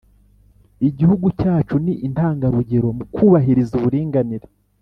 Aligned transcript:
igihugu 0.89 1.27
cyacu 1.39 1.75
ni 1.85 1.93
intangarugero 2.07 2.87
mu 2.97 3.05
kubahiriza 3.13 3.73
uburinganire 3.79 4.47